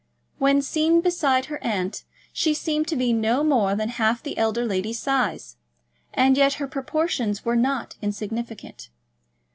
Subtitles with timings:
[0.39, 4.65] When seen beside her aunt, she seemed to be no more than half the elder
[4.65, 5.57] lady's size;
[6.11, 8.89] and yet her proportions were not insignificant.